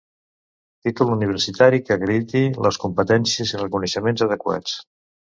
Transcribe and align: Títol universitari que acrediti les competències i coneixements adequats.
Títol 0.85 1.11
universitari 1.15 1.79
que 1.89 1.93
acrediti 1.99 2.41
les 2.67 2.79
competències 2.85 3.53
i 3.59 3.61
coneixements 3.77 4.25
adequats. 4.29 4.75